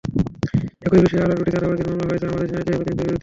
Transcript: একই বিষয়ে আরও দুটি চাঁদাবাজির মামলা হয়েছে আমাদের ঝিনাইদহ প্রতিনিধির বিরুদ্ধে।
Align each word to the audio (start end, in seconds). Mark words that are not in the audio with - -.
একই 0.85 0.99
বিষয়ে 1.03 1.23
আরও 1.23 1.37
দুটি 1.39 1.51
চাঁদাবাজির 1.53 1.87
মামলা 1.89 2.07
হয়েছে 2.09 2.25
আমাদের 2.27 2.47
ঝিনাইদহ 2.49 2.71
প্রতিনিধির 2.71 2.97
বিরুদ্ধে। 2.99 3.17